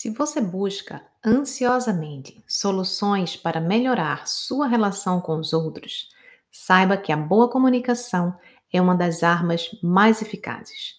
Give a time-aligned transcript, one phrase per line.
[0.00, 6.08] Se você busca ansiosamente soluções para melhorar sua relação com os outros,
[6.50, 8.34] saiba que a boa comunicação
[8.72, 10.94] é uma das armas mais eficazes.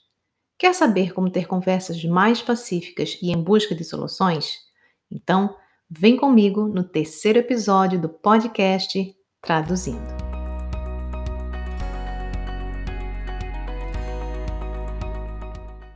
[0.56, 4.60] Quer saber como ter conversas mais pacíficas e em busca de soluções?
[5.10, 5.58] Então,
[5.90, 10.16] vem comigo no terceiro episódio do podcast Traduzindo.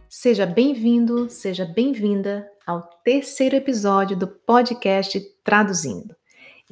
[0.10, 6.16] Seja bem-vindo, seja bem-vinda ao terceiro episódio do podcast Traduzindo.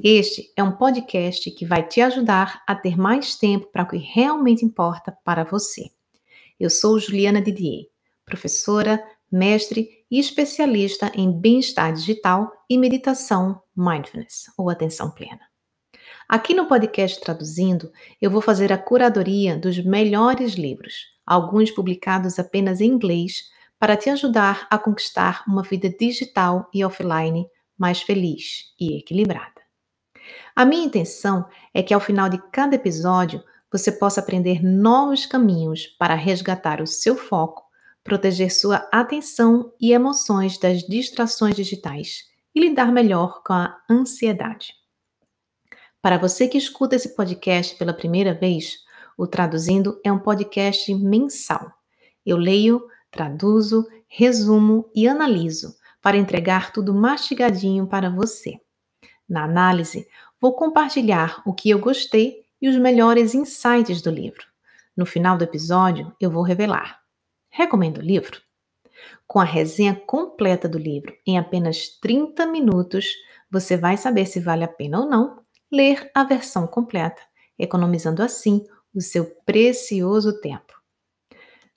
[0.04, 3.98] Este é um podcast que vai te ajudar a ter mais tempo para o que
[3.98, 5.92] realmente importa para você.
[6.60, 7.86] Eu sou Juliana Didier,
[8.26, 15.42] professora, mestre e especialista em bem-estar digital e meditação mindfulness ou atenção plena.
[16.28, 22.82] Aqui no podcast Traduzindo, eu vou fazer a curadoria dos melhores livros, alguns publicados apenas
[22.82, 23.53] em inglês
[23.84, 27.46] para te ajudar a conquistar uma vida digital e offline
[27.78, 29.62] mais feliz e equilibrada.
[30.56, 35.86] A minha intenção é que ao final de cada episódio você possa aprender novos caminhos
[36.00, 37.62] para resgatar o seu foco,
[38.06, 42.20] proteger sua atenção e emoções das distrações digitais
[42.56, 44.74] e lidar melhor com a ansiedade.
[46.02, 48.78] Para você que escuta esse podcast pela primeira vez,
[49.18, 51.70] o Traduzindo é um podcast mensal.
[52.26, 52.82] Eu leio
[53.14, 58.60] traduzo, resumo e analiso para entregar tudo mastigadinho para você.
[59.30, 60.06] Na análise,
[60.42, 64.44] vou compartilhar o que eu gostei e os melhores insights do livro.
[64.98, 67.00] No final do episódio, eu vou revelar.
[67.50, 68.42] Recomendo o livro?
[69.26, 73.08] Com a resenha completa do livro em apenas 30 minutos,
[73.50, 75.42] você vai saber se vale a pena ou não
[75.72, 77.22] ler a versão completa,
[77.58, 80.73] economizando assim o seu precioso tempo.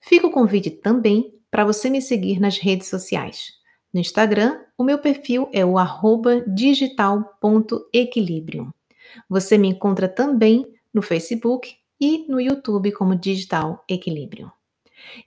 [0.07, 3.55] Fica o convite também para você me seguir nas redes sociais.
[3.93, 5.75] No Instagram, o meu perfil é o
[6.55, 8.71] digital.equilibrium.
[9.29, 14.48] Você me encontra também no Facebook e no YouTube como Digital Equilibrium.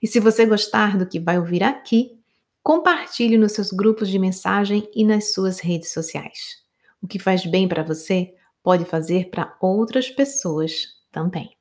[0.02, 2.18] E se você gostar do que vai ouvir aqui,
[2.62, 6.64] compartilhe nos seus grupos de mensagem e nas suas redes sociais.
[7.02, 11.59] O que faz bem para você pode fazer para outras pessoas também.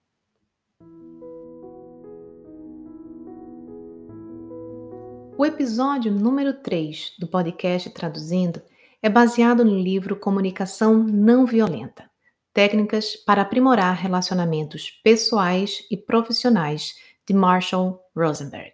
[5.40, 8.62] O episódio número 3 do podcast Traduzindo
[9.02, 12.12] é baseado no livro Comunicação Não Violenta
[12.54, 16.94] Técnicas para Aprimorar Relacionamentos Pessoais e Profissionais,
[17.26, 18.74] de Marshall Rosenberg.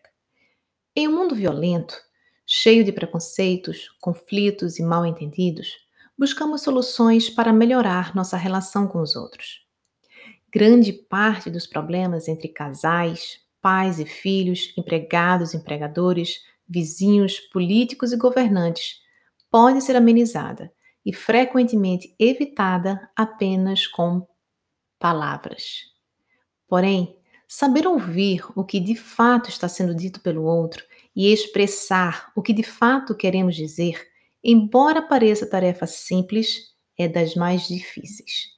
[0.95, 1.95] Em um mundo violento,
[2.47, 5.71] cheio de preconceitos, conflitos e mal-entendidos,
[6.17, 9.59] buscamos soluções para melhorar nossa relação com os outros.
[10.51, 18.17] Grande parte dos problemas entre casais, pais e filhos, empregados e empregadores, vizinhos, políticos e
[18.17, 19.01] governantes
[19.49, 20.71] pode ser amenizada
[21.05, 24.27] e frequentemente evitada apenas com
[24.99, 25.93] palavras.
[26.67, 27.15] Porém,
[27.47, 30.83] saber ouvir o que de fato está sendo dito pelo outro
[31.15, 34.05] e expressar o que de fato queremos dizer,
[34.43, 38.55] embora pareça tarefa simples, é das mais difíceis.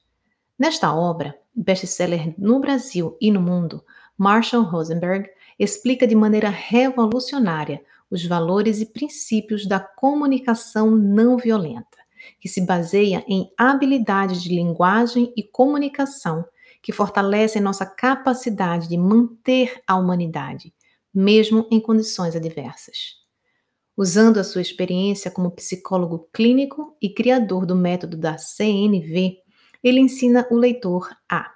[0.58, 3.84] Nesta obra, best-seller no Brasil e no mundo,
[4.16, 7.80] Marshall Rosenberg explica de maneira revolucionária
[8.10, 11.98] os valores e princípios da comunicação não violenta,
[12.40, 16.44] que se baseia em habilidades de linguagem e comunicação
[16.82, 20.72] que fortalecem nossa capacidade de manter a humanidade,
[21.12, 23.18] mesmo em condições adversas.
[23.96, 29.38] Usando a sua experiência como psicólogo clínico e criador do método da CNV,
[29.82, 31.52] ele ensina o leitor a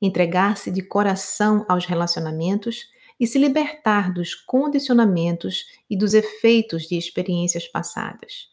[0.00, 2.86] entregar-se de coração aos relacionamentos
[3.18, 8.48] e se libertar dos condicionamentos e dos efeitos de experiências passadas.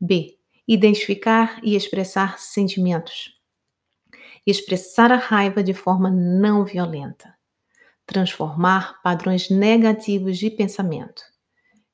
[0.00, 0.38] B.
[0.66, 3.40] Identificar e expressar sentimentos.
[4.46, 7.34] Expressar a raiva de forma não violenta.
[8.06, 11.22] Transformar padrões negativos de pensamento.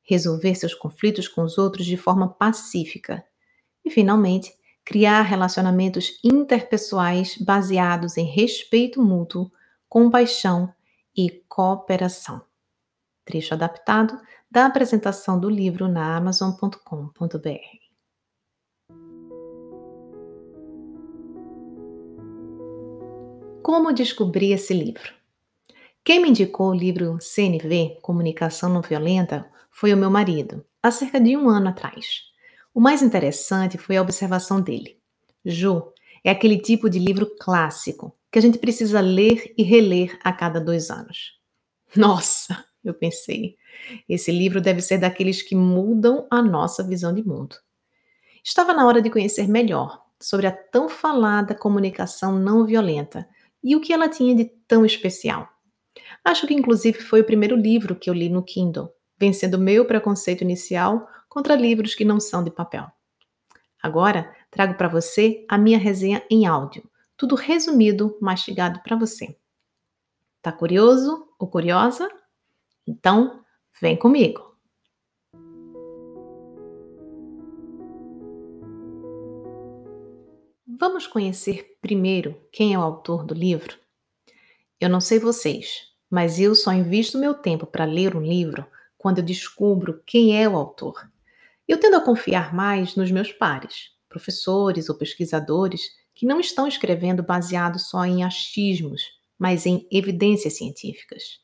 [0.03, 3.25] Resolver seus conflitos com os outros de forma pacífica.
[3.85, 4.53] E, finalmente,
[4.85, 9.53] criar relacionamentos interpessoais baseados em respeito mútuo,
[9.87, 10.73] compaixão
[11.19, 12.41] e cooperação.
[13.25, 14.17] Trecho adaptado
[14.49, 16.69] da apresentação do livro na Amazon.com.br.
[23.61, 25.13] Como descobri esse livro?
[26.05, 31.21] Quem me indicou o livro CNV, Comunicação Não Violenta, foi o meu marido, há cerca
[31.21, 32.23] de um ano atrás.
[32.73, 35.03] O mais interessante foi a observação dele.
[35.45, 35.93] Ju
[36.25, 40.61] é aquele tipo de livro clássico, que a gente precisa ler e reler a cada
[40.61, 41.39] dois anos.
[41.97, 43.57] Nossa, eu pensei,
[44.09, 47.57] Esse livro deve ser daqueles que mudam a nossa visão de mundo.
[48.45, 53.29] Estava na hora de conhecer melhor sobre a tão falada comunicação não violenta
[53.63, 55.49] e o que ela tinha de tão especial.
[56.25, 60.43] Acho que, inclusive, foi o primeiro livro que eu li no Kindle, vencendo meu preconceito
[60.43, 62.87] inicial contra livros que não são de papel.
[63.83, 69.37] Agora, trago para você a minha resenha em áudio, tudo resumido, mastigado para você.
[70.41, 72.09] Tá curioso ou curiosa?
[72.87, 73.45] Então,
[73.81, 74.49] vem comigo!
[80.81, 83.77] Vamos conhecer primeiro quem é o autor do livro?
[84.81, 88.65] Eu não sei vocês, mas eu só invisto meu tempo para ler um livro
[88.97, 91.11] quando eu descubro quem é o autor.
[91.67, 95.83] Eu tendo a confiar mais nos meus pares, professores ou pesquisadores
[96.15, 99.03] que não estão escrevendo baseado só em achismos,
[99.39, 101.41] mas em evidências científicas.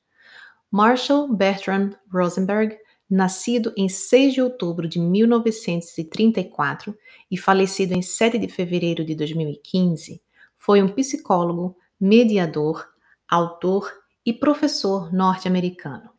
[0.70, 2.76] Marshall Bertrand Rosenberg,
[3.08, 6.98] nascido em 6 de outubro de 1934
[7.30, 10.20] e falecido em 7 de fevereiro de 2015,
[10.56, 12.88] foi um psicólogo, mediador,
[13.28, 13.92] autor
[14.26, 16.10] e professor norte-americano.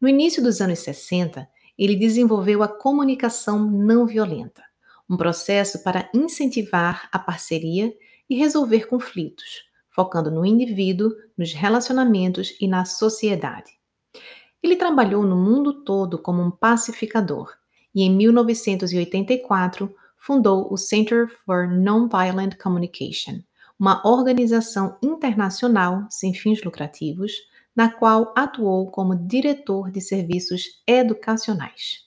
[0.00, 4.62] No início dos anos 60, ele desenvolveu a comunicação não violenta,
[5.08, 7.92] um processo para incentivar a parceria
[8.28, 13.72] e resolver conflitos, focando no indivíduo, nos relacionamentos e na sociedade.
[14.62, 17.52] Ele trabalhou no mundo todo como um pacificador
[17.94, 23.42] e, em 1984, fundou o Center for Nonviolent Communication,
[23.78, 27.32] uma organização internacional sem fins lucrativos,
[27.76, 32.04] na qual atuou como diretor de serviços educacionais.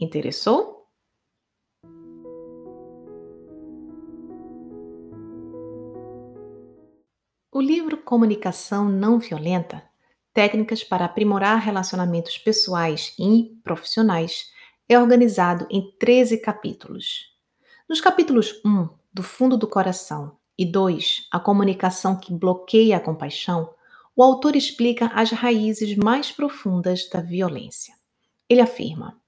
[0.00, 0.77] Interessou?
[7.58, 9.82] O livro Comunicação Não Violenta
[10.32, 14.52] Técnicas para Aprimorar Relacionamentos Pessoais e Profissionais
[14.88, 17.34] é organizado em 13 capítulos.
[17.88, 23.74] Nos capítulos 1, Do Fundo do Coração, e 2, A Comunicação que Bloqueia a Compaixão,
[24.14, 27.92] o autor explica as raízes mais profundas da violência.
[28.48, 29.20] Ele afirma: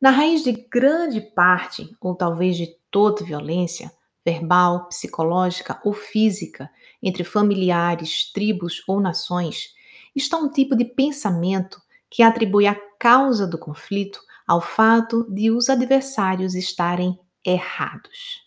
[0.00, 3.90] na raiz de grande parte, ou talvez de toda violência,
[4.26, 6.68] verbal, psicológica ou física,
[7.00, 9.72] entre familiares, tribos ou nações,
[10.16, 11.80] está um tipo de pensamento
[12.10, 18.44] que atribui a causa do conflito ao fato de os adversários estarem errados.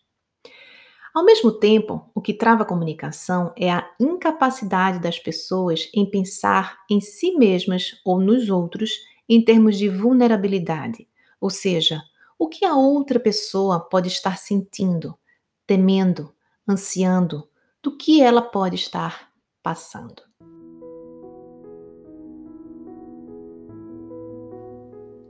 [1.13, 6.77] Ao mesmo tempo, o que trava a comunicação é a incapacidade das pessoas em pensar
[6.89, 8.91] em si mesmas ou nos outros
[9.27, 11.07] em termos de vulnerabilidade,
[11.39, 12.01] ou seja,
[12.37, 15.17] o que a outra pessoa pode estar sentindo,
[15.69, 16.33] temendo,
[16.67, 17.47] ansiando,
[17.79, 19.29] do que ela pode estar
[19.61, 20.23] passando.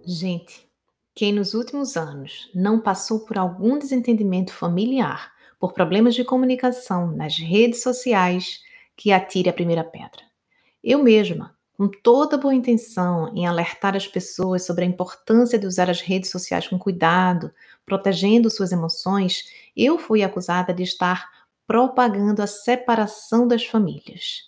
[0.05, 0.71] Gente,
[1.13, 7.37] quem nos últimos anos não passou por algum desentendimento familiar, por problemas de comunicação nas
[7.37, 8.63] redes sociais,
[8.95, 10.23] que atire a primeira pedra.
[10.81, 15.89] Eu mesma, com toda boa intenção em alertar as pessoas sobre a importância de usar
[15.89, 17.53] as redes sociais com cuidado,
[17.85, 19.45] protegendo suas emoções,
[19.77, 21.29] eu fui acusada de estar
[21.65, 24.41] propagando a separação das famílias.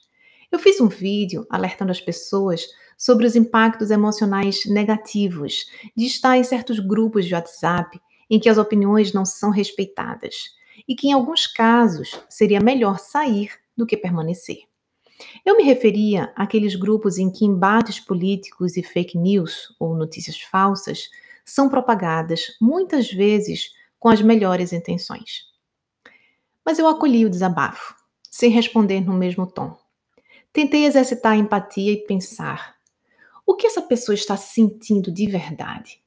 [0.52, 2.68] Eu fiz um vídeo alertando as pessoas
[2.98, 7.98] sobre os impactos emocionais negativos de estar em certos grupos de WhatsApp
[8.30, 10.36] em que as opiniões não são respeitadas
[10.86, 14.71] e que, em alguns casos, seria melhor sair do que permanecer.
[15.46, 21.10] Eu me referia àqueles grupos em que embates políticos e fake news ou notícias falsas
[21.46, 25.46] são propagadas muitas vezes com as melhores intenções.
[26.66, 27.96] Mas eu acolhi o desabafo,
[28.30, 29.78] sem responder no mesmo tom.
[30.54, 32.76] Tentei exercitar a empatia e pensar:
[33.46, 36.02] o que essa pessoa está sentindo de verdade?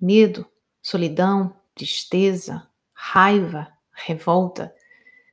[0.00, 0.46] Medo,
[0.82, 4.74] solidão, tristeza, raiva, revolta?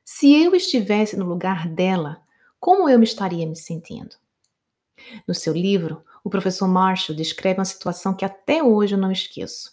[0.04, 2.21] Se eu estivesse no lugar dela,
[2.62, 4.14] como eu me estaria me sentindo?
[5.26, 9.72] No seu livro, o professor Marshall descreve uma situação que até hoje eu não esqueço.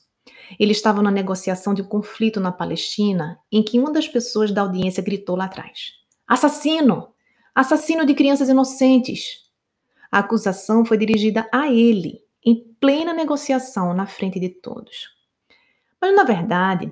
[0.59, 4.61] Ele estava na negociação de um conflito na Palestina em que uma das pessoas da
[4.61, 5.91] audiência gritou lá atrás:
[6.27, 7.13] Assassino!
[7.53, 9.47] Assassino de crianças inocentes!
[10.11, 15.09] A acusação foi dirigida a ele, em plena negociação na frente de todos.
[16.01, 16.91] Mas, na verdade,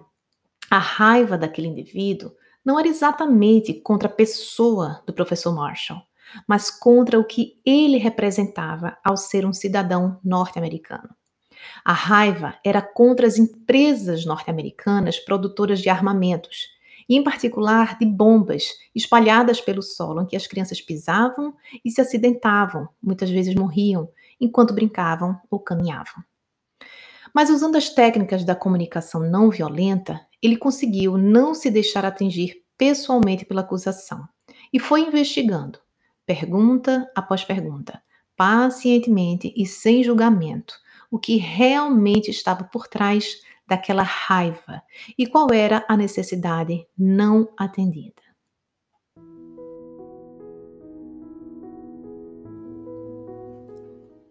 [0.69, 2.31] a raiva daquele indivíduo
[2.67, 6.01] não era exatamente contra a pessoa do professor Marshall,
[6.45, 11.07] mas contra o que ele representava ao ser um cidadão norte-americano.
[11.85, 16.67] A raiva era contra as empresas norte-americanas produtoras de armamentos,
[17.07, 21.55] e em particular de bombas espalhadas pelo solo, em que as crianças pisavam
[21.85, 24.09] e se acidentavam, muitas vezes morriam,
[24.41, 26.21] enquanto brincavam ou caminhavam.
[27.33, 33.45] Mas usando as técnicas da comunicação não violenta, ele conseguiu não se deixar atingir pessoalmente
[33.45, 34.27] pela acusação
[34.71, 35.79] e foi investigando,
[36.25, 38.01] pergunta após pergunta,
[38.35, 40.75] pacientemente e sem julgamento,
[41.09, 44.81] o que realmente estava por trás daquela raiva
[45.17, 48.27] e qual era a necessidade não atendida.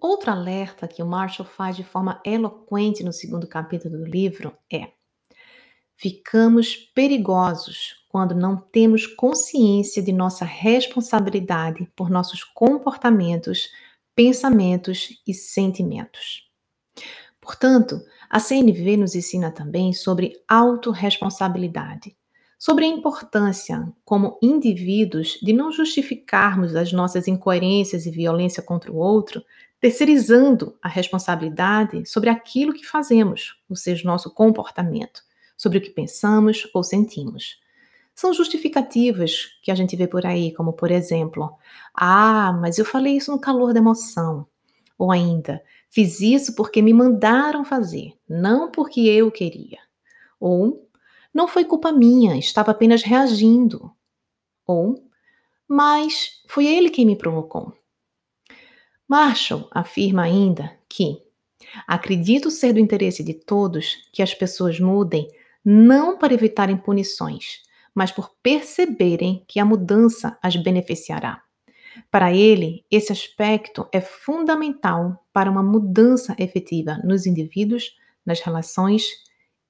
[0.00, 4.92] Outro alerta que o Marshall faz de forma eloquente no segundo capítulo do livro é:
[5.96, 13.68] ficamos perigosos quando não temos consciência de nossa responsabilidade por nossos comportamentos,
[14.14, 16.46] pensamentos e sentimentos.
[17.40, 22.16] Portanto, a CNV nos ensina também sobre autorresponsabilidade,
[22.58, 28.96] sobre a importância, como indivíduos, de não justificarmos as nossas incoerências e violência contra o
[28.96, 29.44] outro,
[29.78, 35.22] terceirizando a responsabilidade sobre aquilo que fazemos, ou seja, nosso comportamento,
[35.56, 37.58] sobre o que pensamos ou sentimos.
[38.14, 41.54] São justificativas que a gente vê por aí, como por exemplo,
[41.94, 44.46] ah, mas eu falei isso no calor da emoção.
[44.98, 49.78] Ou ainda, fiz isso porque me mandaram fazer, não porque eu queria.
[50.40, 50.88] Ou,
[51.32, 53.92] não foi culpa minha, estava apenas reagindo.
[54.66, 55.04] Ou,
[55.68, 57.72] mas foi ele quem me provocou.
[59.06, 61.22] Marshall afirma ainda que
[61.86, 65.28] acredito ser do interesse de todos que as pessoas mudem
[65.68, 71.42] não para evitarem punições, mas por perceberem que a mudança as beneficiará.
[72.08, 79.06] Para ele, esse aspecto é fundamental para uma mudança efetiva nos indivíduos, nas relações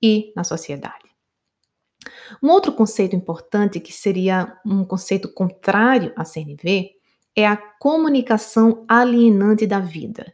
[0.02, 1.06] e na sociedade.
[2.42, 6.90] Um outro conceito importante, que seria um conceito contrário à CNV,
[7.34, 10.30] é a comunicação alienante da vida.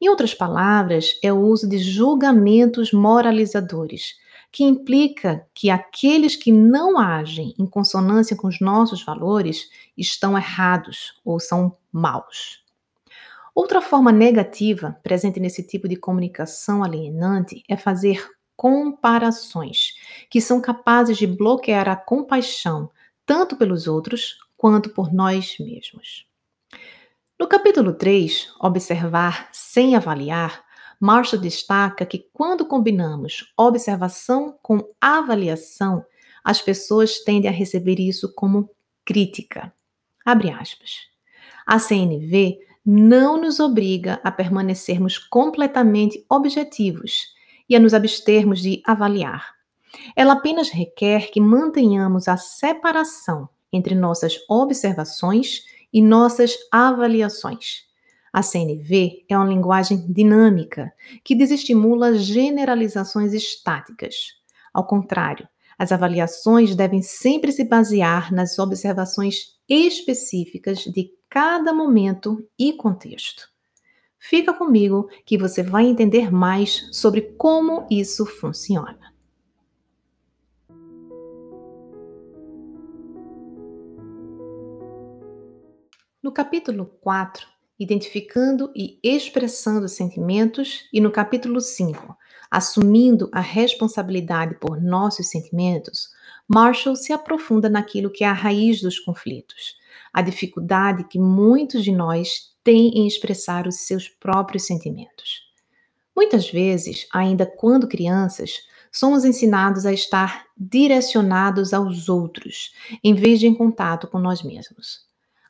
[0.00, 4.22] Em outras palavras, é o uso de julgamentos moralizadores,
[4.54, 9.68] que implica que aqueles que não agem em consonância com os nossos valores
[9.98, 12.64] estão errados ou são maus.
[13.52, 18.24] Outra forma negativa presente nesse tipo de comunicação alienante é fazer
[18.56, 19.94] comparações,
[20.30, 22.92] que são capazes de bloquear a compaixão
[23.26, 26.28] tanto pelos outros quanto por nós mesmos.
[27.36, 30.63] No capítulo 3, Observar sem avaliar,
[31.04, 36.02] Marshall destaca que quando combinamos observação com avaliação,
[36.42, 38.70] as pessoas tendem a receber isso como
[39.04, 39.70] crítica.
[40.24, 40.92] Abre aspas.
[41.66, 47.34] A CNV não nos obriga a permanecermos completamente objetivos
[47.68, 49.52] e a nos abstermos de avaliar.
[50.16, 57.92] Ela apenas requer que mantenhamos a separação entre nossas observações e nossas avaliações.
[58.34, 64.32] A CNV é uma linguagem dinâmica que desestimula generalizações estáticas.
[64.72, 65.48] Ao contrário,
[65.78, 73.48] as avaliações devem sempre se basear nas observações específicas de cada momento e contexto.
[74.18, 79.14] Fica comigo que você vai entender mais sobre como isso funciona.
[86.20, 92.16] No capítulo 4, identificando e expressando sentimentos, e no capítulo 5,
[92.50, 96.10] assumindo a responsabilidade por nossos sentimentos,
[96.46, 99.76] Marshall se aprofunda naquilo que é a raiz dos conflitos,
[100.12, 105.42] a dificuldade que muitos de nós têm em expressar os seus próprios sentimentos.
[106.14, 108.52] Muitas vezes, ainda quando crianças,
[108.92, 115.04] somos ensinados a estar direcionados aos outros, em vez de em contato com nós mesmos.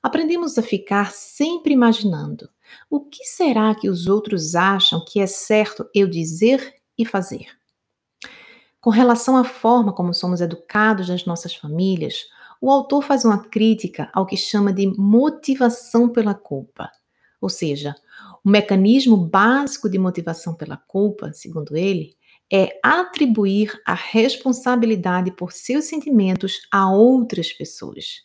[0.05, 2.51] Aprendemos a ficar sempre imaginando
[2.91, 7.47] o que será que os outros acham que é certo eu dizer e fazer.
[8.83, 12.27] Com relação à forma como somos educados nas nossas famílias,
[12.61, 16.91] o autor faz uma crítica ao que chama de motivação pela culpa.
[17.41, 17.95] Ou seja,
[18.45, 22.15] o mecanismo básico de motivação pela culpa, segundo ele,
[22.53, 28.23] é atribuir a responsabilidade por seus sentimentos a outras pessoas.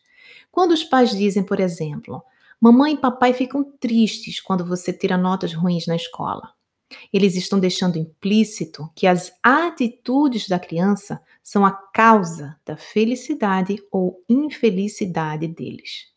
[0.51, 2.23] Quando os pais dizem, por exemplo,
[2.59, 6.53] mamãe e papai ficam tristes quando você tira notas ruins na escola.
[7.13, 14.23] Eles estão deixando implícito que as atitudes da criança são a causa da felicidade ou
[14.27, 16.07] infelicidade deles.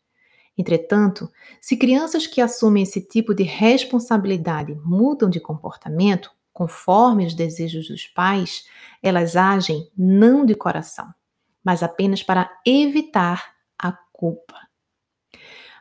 [0.57, 7.89] Entretanto, se crianças que assumem esse tipo de responsabilidade mudam de comportamento conforme os desejos
[7.89, 8.67] dos pais,
[9.03, 11.09] elas agem não de coração,
[11.65, 13.53] mas apenas para evitar
[14.23, 14.55] culpa.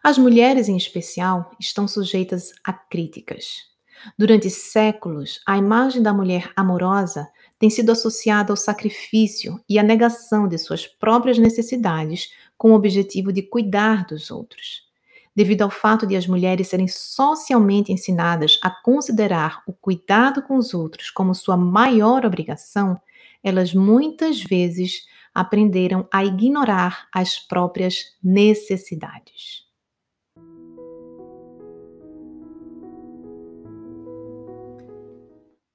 [0.03, 3.69] As mulheres, em especial, estão sujeitas a críticas.
[4.17, 7.27] Durante séculos, a imagem da mulher amorosa
[7.59, 13.31] tem sido associada ao sacrifício e à negação de suas próprias necessidades com o objetivo
[13.31, 14.89] de cuidar dos outros.
[15.35, 20.73] Devido ao fato de as mulheres serem socialmente ensinadas a considerar o cuidado com os
[20.73, 22.99] outros como sua maior obrigação,
[23.43, 29.65] elas muitas vezes aprenderam a ignorar as próprias necessidades.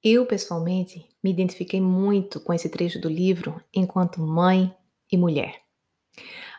[0.03, 4.73] Eu, pessoalmente, me identifiquei muito com esse trecho do livro enquanto mãe
[5.11, 5.61] e mulher.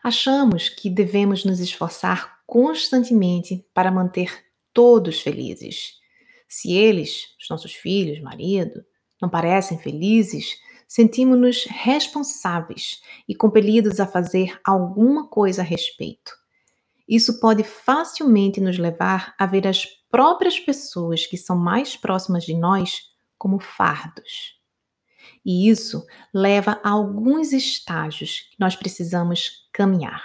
[0.02, 5.94] Achamos que devemos nos esforçar constantemente para manter todos felizes.
[6.48, 8.84] Se eles, os nossos filhos, marido,
[9.20, 16.32] não parecem felizes, sentimos-nos responsáveis e compelidos a fazer alguma coisa a respeito.
[17.06, 22.54] Isso pode facilmente nos levar a ver as próprias pessoas que são mais próximas de
[22.54, 23.02] nós
[23.36, 24.58] como fardos.
[25.44, 26.04] E isso
[26.34, 30.22] leva a alguns estágios que nós precisamos caminhar.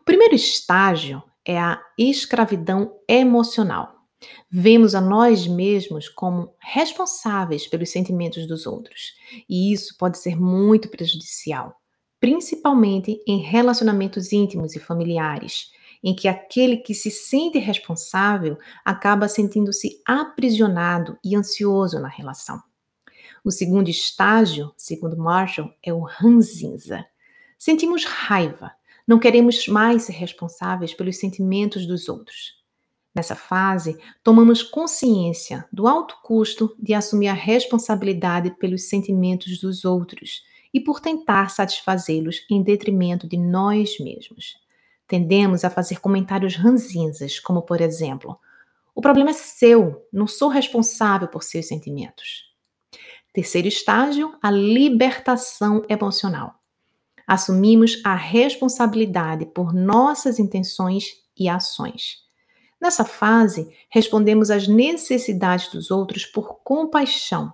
[0.00, 4.03] O primeiro estágio é a escravidão emocional.
[4.50, 9.14] Vemos a nós mesmos como responsáveis pelos sentimentos dos outros,
[9.48, 11.74] e isso pode ser muito prejudicial,
[12.20, 20.02] principalmente em relacionamentos íntimos e familiares, em que aquele que se sente responsável acaba sentindo-se
[20.06, 22.62] aprisionado e ansioso na relação.
[23.42, 27.04] O segundo estágio, segundo Marshall, é o ranzinza.
[27.58, 28.72] Sentimos raiva,
[29.06, 32.63] não queremos mais ser responsáveis pelos sentimentos dos outros.
[33.14, 40.42] Nessa fase, tomamos consciência do alto custo de assumir a responsabilidade pelos sentimentos dos outros
[40.72, 44.56] e por tentar satisfazê-los em detrimento de nós mesmos.
[45.06, 48.36] Tendemos a fazer comentários ranzinzas, como por exemplo:
[48.92, 52.52] o problema é seu, não sou responsável por seus sentimentos.
[53.32, 56.54] Terceiro estágio, a libertação emocional.
[57.26, 62.23] Assumimos a responsabilidade por nossas intenções e ações.
[62.84, 67.50] Nessa fase, respondemos às necessidades dos outros por compaixão,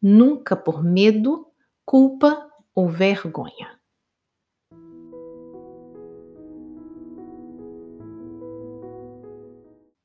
[0.00, 1.46] nunca por medo,
[1.86, 3.80] culpa ou vergonha.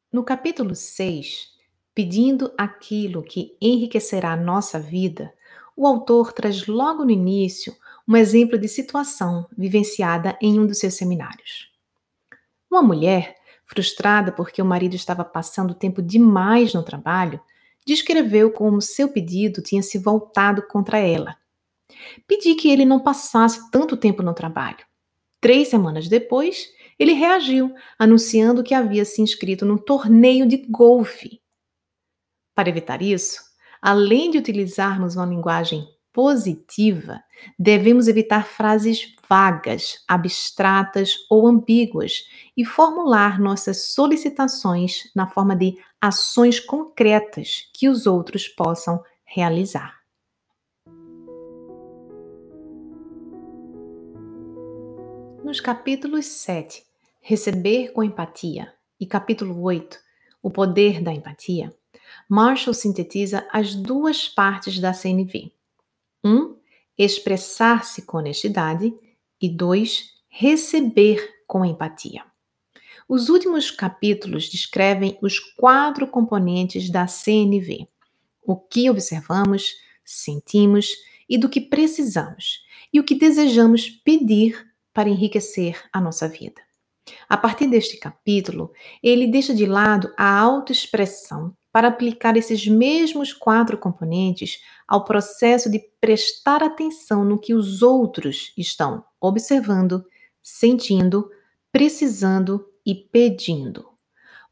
[0.09, 1.57] No capítulo 6,
[1.93, 5.33] pedindo aquilo que enriquecerá nossa vida,
[5.75, 7.75] o autor traz logo no início
[8.07, 11.69] um exemplo de situação vivenciada em um dos seus seminários.
[12.71, 13.38] Uma mulher,
[13.69, 17.39] frustrada porque o marido estava passando tempo demais no trabalho,
[17.85, 21.37] descreveu como seu pedido tinha se voltado contra ela.
[22.27, 24.85] Pedi que ele não passasse tanto tempo no trabalho.
[25.39, 31.41] Três semanas depois, ele reagiu, anunciando que havia se inscrito num torneio de golfe.
[32.55, 33.39] Para evitar isso,
[33.81, 37.21] além de utilizarmos uma linguagem positiva,
[37.57, 42.23] devemos evitar frases vagas, abstratas ou ambíguas
[42.57, 49.99] e formular nossas solicitações na forma de ações concretas que os outros possam realizar.
[55.43, 56.89] Nos capítulos 7
[57.21, 59.99] Receber com empatia e capítulo 8,
[60.41, 61.71] O poder da empatia,
[62.27, 65.51] Marshall sintetiza as duas partes da CNV.
[66.23, 66.29] 1.
[66.29, 66.55] Um,
[66.97, 68.93] expressar-se com honestidade
[69.41, 70.19] e 2.
[70.27, 72.23] Receber com empatia.
[73.07, 77.87] Os últimos capítulos descrevem os quatro componentes da CNV:
[78.43, 79.73] o que observamos,
[80.05, 80.89] sentimos
[81.27, 86.61] e do que precisamos, e o que desejamos pedir para enriquecer a nossa vida.
[87.27, 93.77] A partir deste capítulo, ele deixa de lado a autoexpressão para aplicar esses mesmos quatro
[93.77, 100.03] componentes ao processo de prestar atenção no que os outros estão observando,
[100.41, 101.29] sentindo,
[101.71, 103.87] precisando e pedindo.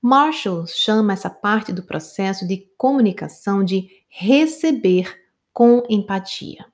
[0.02, 5.12] Marshall chama essa parte do processo de comunicação de receber
[5.52, 6.66] com empatia.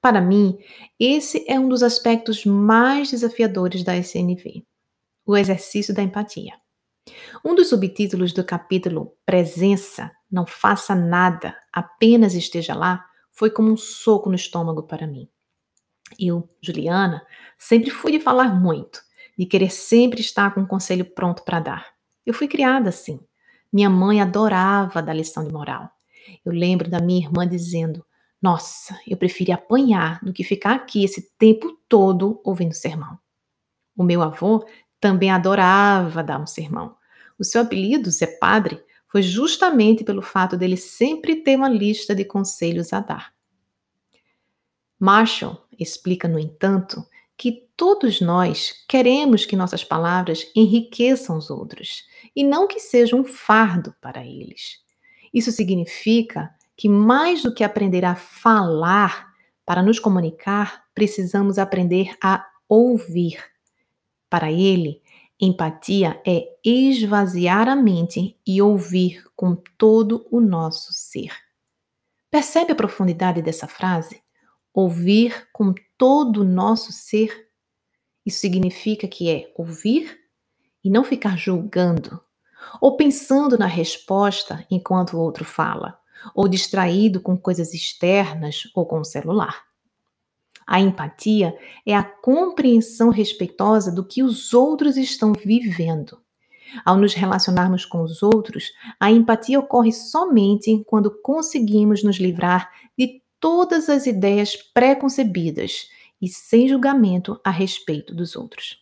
[0.00, 0.58] Para mim,
[0.98, 4.64] esse é um dos aspectos mais desafiadores da SNV
[5.28, 6.54] o exercício da empatia.
[7.44, 13.76] Um dos subtítulos do capítulo Presença, não faça nada, apenas esteja lá, foi como um
[13.76, 15.28] soco no estômago para mim.
[16.18, 17.24] Eu, Juliana,
[17.58, 19.00] sempre fui de falar muito,
[19.38, 21.86] de querer sempre estar com um conselho pronto para dar.
[22.24, 23.20] Eu fui criada assim.
[23.72, 25.90] Minha mãe adorava dar lição de moral.
[26.44, 28.04] Eu lembro da minha irmã dizendo:
[28.40, 33.18] Nossa, eu prefiro apanhar do que ficar aqui esse tempo todo ouvindo sermão.
[33.96, 34.66] O meu avô
[35.00, 36.96] Também adorava dar um sermão.
[37.38, 42.24] O seu apelido, Zé Padre, foi justamente pelo fato dele sempre ter uma lista de
[42.24, 43.34] conselhos a dar.
[44.98, 47.04] Marshall explica, no entanto,
[47.36, 53.24] que todos nós queremos que nossas palavras enriqueçam os outros e não que sejam um
[53.24, 54.84] fardo para eles.
[55.32, 59.32] Isso significa que, mais do que aprender a falar
[59.64, 63.38] para nos comunicar, precisamos aprender a ouvir.
[64.28, 65.00] Para ele,
[65.40, 71.32] empatia é esvaziar a mente e ouvir com todo o nosso ser.
[72.30, 74.22] Percebe a profundidade dessa frase?
[74.74, 77.48] Ouvir com todo o nosso ser.
[78.26, 80.18] Isso significa que é ouvir
[80.84, 82.20] e não ficar julgando,
[82.80, 85.98] ou pensando na resposta enquanto o outro fala,
[86.34, 89.67] ou distraído com coisas externas ou com o celular.
[90.68, 96.20] A empatia é a compreensão respeitosa do que os outros estão vivendo.
[96.84, 103.22] Ao nos relacionarmos com os outros, a empatia ocorre somente quando conseguimos nos livrar de
[103.40, 105.88] todas as ideias pré-concebidas
[106.20, 108.76] e sem julgamento a respeito dos outros.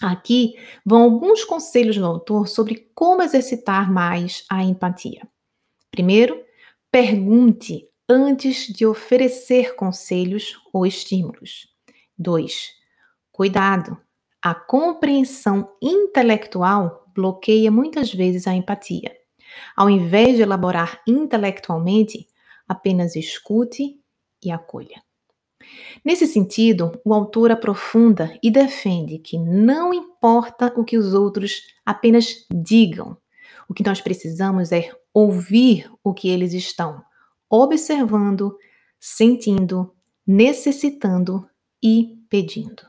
[0.00, 0.54] Aqui
[0.86, 5.28] vão alguns conselhos do autor sobre como exercitar mais a empatia.
[5.90, 6.42] Primeiro,
[6.90, 11.68] pergunte antes de oferecer conselhos ou estímulos.
[12.18, 12.70] 2.
[13.32, 13.96] Cuidado.
[14.42, 19.16] A compreensão intelectual bloqueia muitas vezes a empatia.
[19.74, 22.26] Ao invés de elaborar intelectualmente,
[22.68, 23.98] apenas escute
[24.42, 25.02] e acolha.
[26.04, 32.46] Nesse sentido, o autor aprofunda e defende que não importa o que os outros apenas
[32.52, 33.16] digam,
[33.66, 37.02] o que nós precisamos é ouvir o que eles estão
[37.62, 38.58] observando,
[38.98, 39.94] sentindo,
[40.26, 41.48] necessitando
[41.82, 42.82] e pedindo.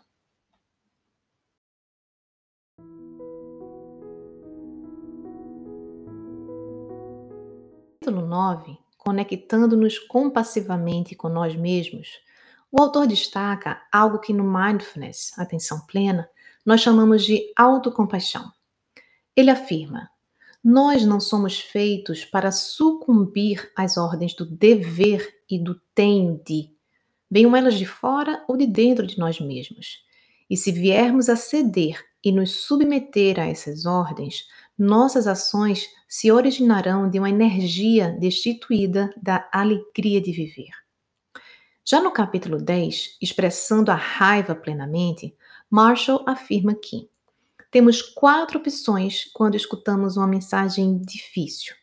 [8.00, 12.20] Capítulo 9 conectando-nos compassivamente com nós mesmos,
[12.72, 16.28] o autor destaca algo que no mindfulness, atenção plena,
[16.66, 18.52] nós chamamos de autocompaixão.
[19.36, 20.10] Ele afirma:
[20.68, 26.72] nós não somos feitos para sucumbir às ordens do dever e do tenho de,
[27.30, 30.04] venham elas de fora ou de dentro de nós mesmos.
[30.50, 37.12] E se viermos a ceder e nos submeter a essas ordens, nossas ações se originarão
[37.12, 40.72] de uma energia destituída da alegria de viver.
[41.86, 45.38] Já no capítulo 10, expressando a raiva plenamente,
[45.70, 47.08] Marshall afirma que
[47.76, 51.76] temos quatro opções quando escutamos uma mensagem difícil.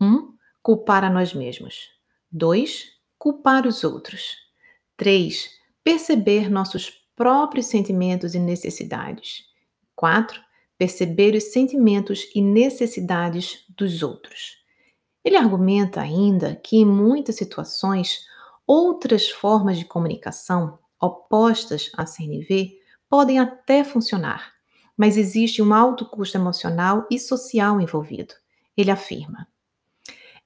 [0.00, 0.04] 1.
[0.04, 1.88] Um, culpar a nós mesmos.
[2.32, 2.86] 2.
[3.16, 4.34] Culpar os outros.
[4.96, 5.48] 3.
[5.84, 9.44] Perceber nossos próprios sentimentos e necessidades.
[9.94, 10.40] 4
[10.76, 14.56] perceber os sentimentos e necessidades dos outros.
[15.24, 18.26] Ele argumenta ainda que, em muitas situações,
[18.66, 22.72] outras formas de comunicação opostas à CNV
[23.08, 24.58] podem até funcionar,
[25.00, 28.34] mas existe um alto custo emocional e social envolvido.
[28.76, 29.48] Ele afirma.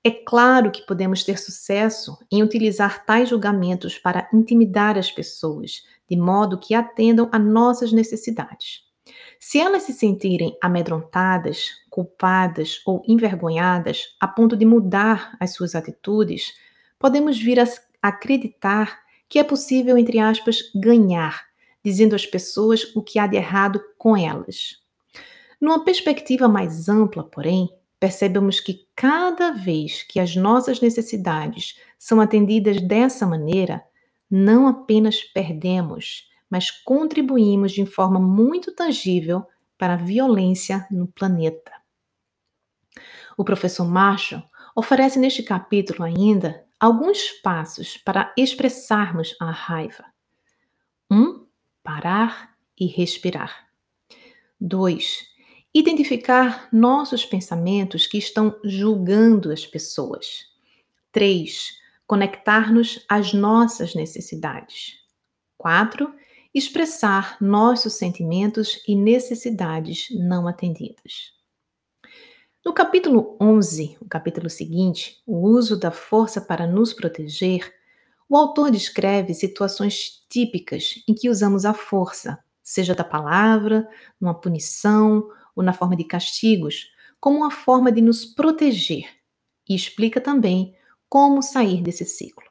[0.04, 6.16] É claro que podemos ter sucesso em utilizar tais julgamentos para intimidar as pessoas, de
[6.16, 8.84] modo que atendam a nossas necessidades.
[9.40, 16.54] Se elas se sentirem amedrontadas, culpadas ou envergonhadas a ponto de mudar as suas atitudes,
[16.96, 17.66] podemos vir a
[18.00, 21.44] acreditar que é possível, entre aspas, ganhar,
[21.84, 24.82] dizendo às pessoas o que há de errado com elas.
[25.60, 27.68] Numa perspectiva mais ampla, porém,
[28.00, 33.82] percebemos que cada vez que as nossas necessidades são atendidas dessa maneira,
[34.30, 39.46] não apenas perdemos, mas contribuímos de forma muito tangível
[39.78, 41.72] para a violência no planeta.
[43.36, 44.42] O professor Marshall
[44.76, 50.04] oferece neste capítulo ainda alguns passos para expressarmos a raiva.
[51.10, 51.16] 1.
[51.16, 51.43] Um,
[51.84, 53.68] parar e respirar.
[54.60, 55.26] 2.
[55.72, 60.46] Identificar nossos pensamentos que estão julgando as pessoas.
[61.12, 61.68] 3.
[62.06, 64.98] Conectar-nos às nossas necessidades.
[65.56, 66.12] 4
[66.54, 71.34] expressar nossos sentimentos e necessidades não atendidas.
[72.64, 77.74] No capítulo 11, o capítulo seguinte, o uso da força para nos proteger,
[78.28, 83.86] o autor descreve situações típicas em que usamos a força, seja da palavra,
[84.20, 89.08] numa punição ou na forma de castigos, como uma forma de nos proteger,
[89.68, 90.74] e explica também
[91.08, 92.44] como sair desse ciclo.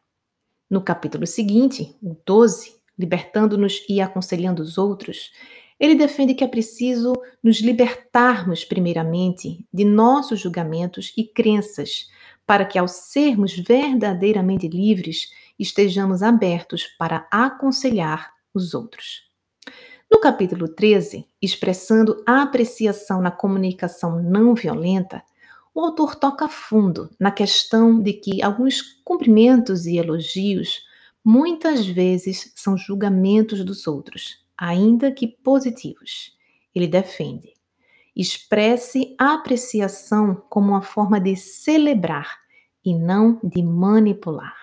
[0.69, 5.31] No capítulo seguinte, o 12, libertando-nos e aconselhando os outros,
[5.79, 12.07] Ele defende que é preciso nos libertarmos, primeiramente, de nossos julgamentos e crenças,
[12.45, 19.23] para que, ao sermos verdadeiramente livres, estejamos abertos para aconselhar os outros.
[20.11, 25.23] No capítulo 13, expressando a apreciação na comunicação não violenta,
[25.73, 30.83] o autor toca fundo na questão de que alguns cumprimentos e elogios
[31.25, 36.37] muitas vezes são julgamentos dos outros, ainda que positivos.
[36.75, 37.53] Ele defende.
[38.15, 42.37] Expresse a apreciação como uma forma de celebrar
[42.85, 44.55] e não de manipular.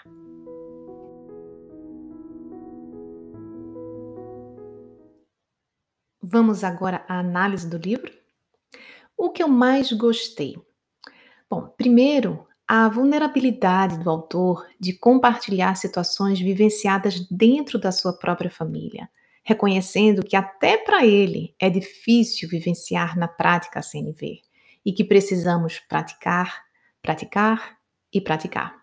[6.33, 8.13] Vamos agora à análise do livro?
[9.19, 10.57] O que eu mais gostei?
[11.51, 19.11] Bom, primeiro, a vulnerabilidade do autor de compartilhar situações vivenciadas dentro da sua própria família,
[19.43, 24.41] reconhecendo que até para ele é difícil vivenciar na prática a CNV
[24.87, 26.63] e que precisamos praticar,
[27.03, 27.77] praticar
[28.13, 28.77] e praticar.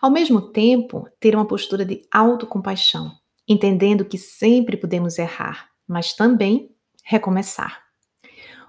[0.00, 3.12] Ao mesmo tempo, ter uma postura de autocompaixão,
[3.46, 6.70] entendendo que sempre podemos errar, mas também
[7.02, 7.86] recomeçar.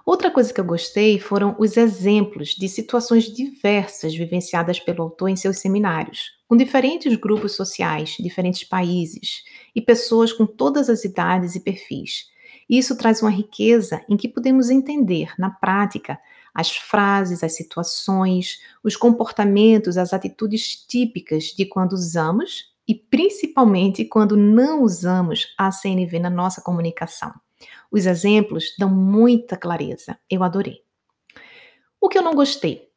[0.08, 5.36] Outra coisa que eu gostei foram os exemplos de situações diversas vivenciadas pelo autor em
[5.36, 9.42] seus seminários, com diferentes grupos sociais, diferentes países
[9.76, 12.30] e pessoas com todas as idades e perfis.
[12.70, 16.18] Isso traz uma riqueza em que podemos entender, na prática,
[16.54, 24.34] as frases, as situações, os comportamentos, as atitudes típicas de quando usamos e principalmente quando
[24.34, 27.32] não usamos a CNV na nossa comunicação.
[27.92, 30.18] Os exemplos dão muita clareza.
[30.30, 30.82] Eu adorei.
[32.00, 32.88] O que eu não gostei?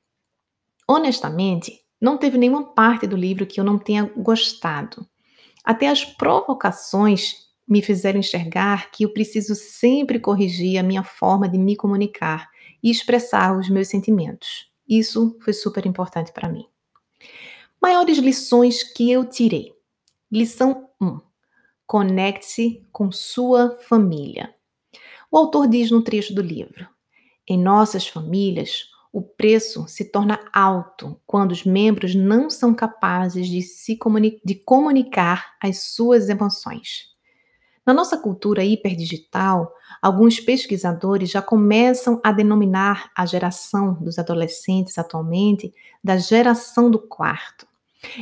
[0.87, 5.05] Honestamente, não teve nenhuma parte do livro que eu não tenha gostado.
[5.63, 11.57] Até as provocações me fizeram enxergar que eu preciso sempre corrigir a minha forma de
[11.57, 12.49] me comunicar
[12.81, 14.71] e expressar os meus sentimentos.
[14.87, 16.65] Isso foi super importante para mim.
[17.81, 19.73] Maiores lições que eu tirei.
[20.31, 21.19] Lição 1.
[21.85, 24.55] Conecte-se com sua família.
[25.29, 26.87] O autor diz no trecho do livro:
[27.45, 33.61] Em nossas famílias, o preço se torna alto quando os membros não são capazes de
[33.61, 37.09] se comuni de comunicar as suas emoções.
[37.85, 39.69] Na nossa cultura hiperdigital,
[40.01, 47.69] alguns pesquisadores já começam a denominar a geração dos adolescentes atualmente da geração do quarto.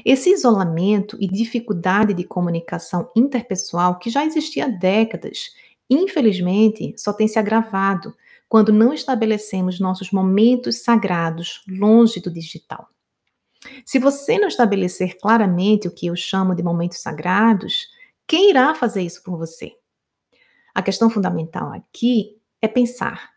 [0.06, 5.54] Esse isolamento e dificuldade de comunicação interpessoal, que já existia há décadas,
[5.90, 8.14] infelizmente só tem se agravado
[8.48, 12.90] quando não estabelecemos nossos momentos sagrados longe do digital.
[13.86, 17.88] Se você não estabelecer claramente o que eu chamo de momentos sagrados,
[18.28, 19.74] quem irá fazer isso por você?
[20.74, 23.32] A questão fundamental aqui é pensar.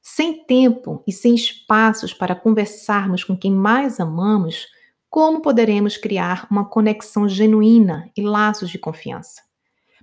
[0.00, 4.66] Sem tempo e sem espaços para conversarmos com quem mais amamos,
[5.10, 9.42] como poderemos criar uma conexão genuína e laços de confiança?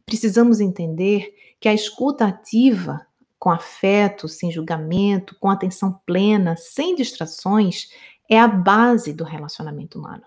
[0.05, 3.05] Precisamos entender que a escuta ativa,
[3.37, 7.89] com afeto, sem julgamento, com atenção plena, sem distrações,
[8.29, 10.23] é a base do relacionamento humano.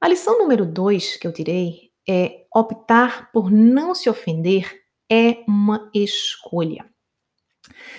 [0.00, 5.90] A lição número dois que eu tirei é optar por não se ofender é uma
[5.94, 6.86] escolha.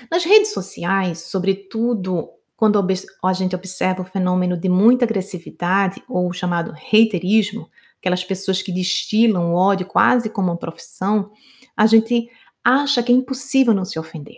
[0.09, 2.29] Nas redes sociais, sobretudo
[2.61, 2.79] quando
[3.23, 9.51] a gente observa o fenômeno de muita agressividade, ou chamado haterismo, aquelas pessoas que destilam
[9.51, 11.31] o ódio quase como uma profissão,
[11.75, 12.29] a gente
[12.63, 14.37] acha que é impossível não se ofender.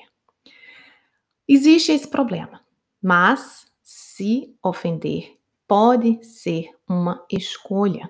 [1.46, 2.62] Existe esse problema,
[3.02, 8.10] mas se ofender pode ser uma escolha.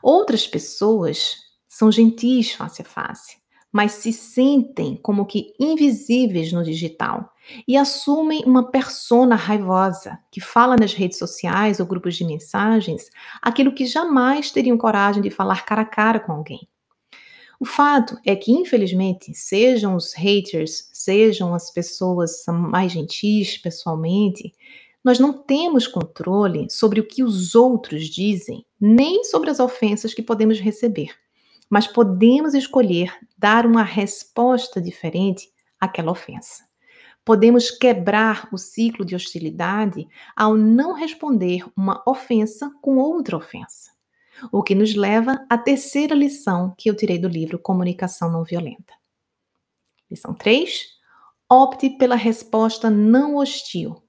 [0.00, 3.36] Outras pessoas são gentis face a face,
[3.72, 7.31] mas se sentem como que invisíveis no digital
[7.66, 13.74] e assumem uma persona raivosa que fala nas redes sociais ou grupos de mensagens aquilo
[13.74, 16.68] que jamais teriam coragem de falar cara a cara com alguém.
[17.60, 24.52] O fato é que, infelizmente, sejam os haters, sejam as pessoas mais gentis pessoalmente,
[25.04, 30.22] nós não temos controle sobre o que os outros dizem, nem sobre as ofensas que
[30.22, 31.10] podemos receber
[31.72, 35.50] mas podemos escolher dar uma resposta diferente
[35.80, 36.64] àquela ofensa.
[37.24, 43.92] Podemos quebrar o ciclo de hostilidade ao não responder uma ofensa com outra ofensa.
[44.50, 48.94] O que nos leva à terceira lição que eu tirei do livro Comunicação Não Violenta.
[50.10, 50.88] Lição 3.
[51.48, 54.02] Opte pela resposta não hostil.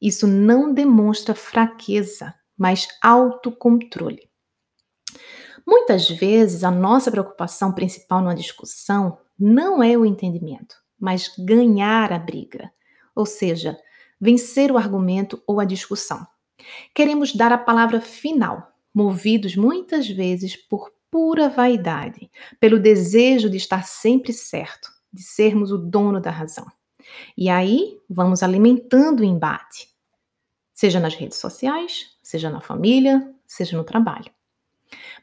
[0.00, 4.30] Isso não demonstra fraqueza, mas autocontrole.
[5.66, 12.18] Muitas vezes, a nossa preocupação principal numa discussão não é o entendimento, mas ganhar a
[12.18, 12.70] briga,
[13.14, 13.78] ou seja,
[14.20, 16.26] vencer o argumento ou a discussão.
[16.94, 23.84] Queremos dar a palavra final, movidos muitas vezes por pura vaidade, pelo desejo de estar
[23.84, 26.66] sempre certo, de sermos o dono da razão.
[27.36, 29.88] E aí vamos alimentando o embate,
[30.72, 34.30] seja nas redes sociais, seja na família, seja no trabalho.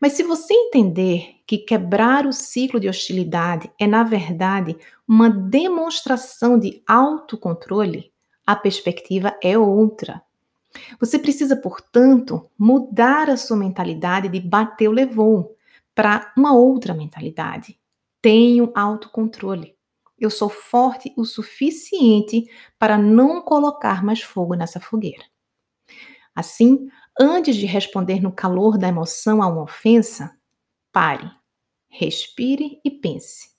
[0.02, 6.60] Mas se você entender que quebrar o ciclo de hostilidade é, na verdade, uma demonstração
[6.60, 8.12] de autocontrole,
[8.46, 10.22] a perspectiva é outra.
[11.00, 15.56] Você precisa, portanto, mudar a sua mentalidade de bateu, levou
[15.96, 17.80] para uma outra mentalidade.
[18.22, 19.76] Tenho autocontrole.
[20.20, 25.24] Eu sou forte o suficiente para não colocar mais fogo nessa fogueira.
[26.36, 26.88] Assim,
[27.20, 30.36] antes de responder no calor da emoção a uma ofensa,
[30.92, 31.30] pare,
[31.90, 33.50] respire e pense.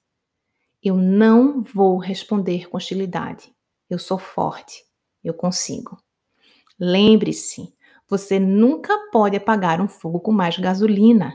[0.83, 3.53] Eu não vou responder com hostilidade.
[3.91, 4.85] Eu sou forte.
[5.25, 5.99] Eu consigo.
[6.79, 7.75] Lembre-se,
[8.09, 11.35] você nunca pode apagar um fogo com mais gasolina.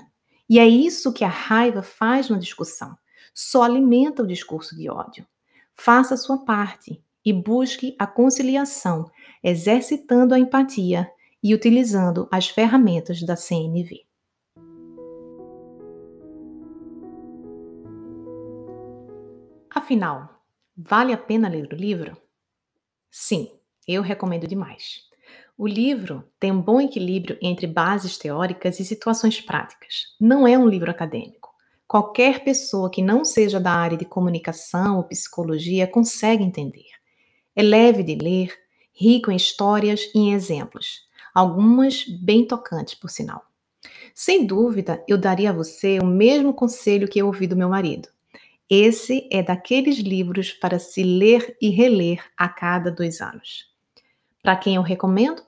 [0.49, 2.97] E é isso que a raiva faz na discussão.
[3.33, 5.27] Só alimenta o discurso de ódio.
[5.75, 9.09] Faça a sua parte e busque a conciliação,
[9.43, 11.09] exercitando a empatia
[11.43, 14.05] e utilizando as ferramentas da CNV.
[19.69, 20.41] Afinal,
[20.77, 22.15] vale a pena ler o livro?
[23.11, 23.51] Sim,
[23.85, 25.01] eu recomendo demais.
[25.57, 30.15] O livro tem um bom equilíbrio entre bases teóricas e situações práticas.
[30.19, 31.53] Não é um livro acadêmico.
[31.85, 36.87] Qualquer pessoa que não seja da área de comunicação ou psicologia consegue entender.
[37.55, 38.51] É leve de ler,
[38.93, 41.01] rico em histórias e em exemplos,
[41.33, 43.45] algumas bem tocantes, por sinal.
[44.13, 48.09] Sem dúvida, eu daria a você o mesmo conselho que eu ouvi do meu marido.
[48.69, 53.71] Esse é daqueles livros para se ler e reler a cada dois anos.
[54.41, 55.41] Para quem eu recomendo?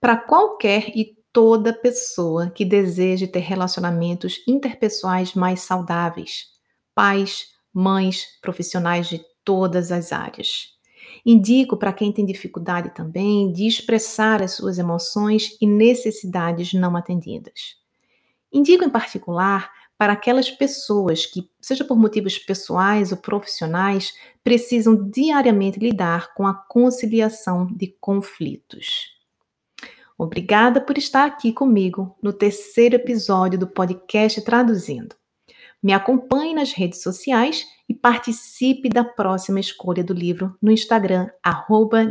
[0.00, 6.48] Para qualquer e toda pessoa que deseje ter relacionamentos interpessoais mais saudáveis.
[6.94, 10.78] Pais, mães, profissionais de todas as áreas.
[11.24, 17.76] Indico para quem tem dificuldade também de expressar as suas emoções e necessidades não atendidas.
[18.52, 25.78] Indico em particular para aquelas pessoas que, seja por motivos pessoais ou profissionais, precisam diariamente
[25.78, 29.20] lidar com a conciliação de conflitos.
[30.16, 35.14] Obrigada por estar aqui comigo no terceiro episódio do podcast Traduzindo.
[35.82, 41.28] Me acompanhe nas redes sociais e participe da próxima escolha do livro no Instagram,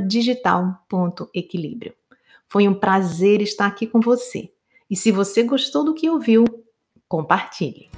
[0.06, 1.94] digital.equilíbrio.
[2.50, 4.52] Foi um prazer estar aqui com você.
[4.90, 6.44] E se você gostou do que ouviu,
[7.08, 7.89] compartilhe.